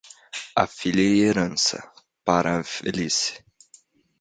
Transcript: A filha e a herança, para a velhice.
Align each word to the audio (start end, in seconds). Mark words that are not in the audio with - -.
A 0.61 0.65
filha 0.65 1.03
e 1.03 1.13
a 1.21 1.25
herança, 1.27 1.79
para 2.25 2.57
a 2.57 2.63
velhice. 2.63 3.45